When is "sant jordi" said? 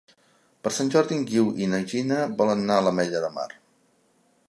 0.77-1.17